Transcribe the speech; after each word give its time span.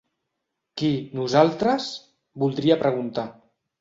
Qui, 0.81 0.89
nosaltres?, 1.19 1.91
voldria 2.45 2.79
preguntar. 2.85 3.27